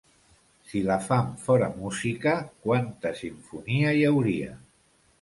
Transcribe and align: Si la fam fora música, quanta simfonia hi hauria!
Si 0.71 0.81
la 0.87 0.97
fam 1.07 1.29
fora 1.43 1.69
música, 1.83 2.35
quanta 2.67 3.15
simfonia 3.23 3.97
hi 4.01 4.07
hauria! 4.13 4.61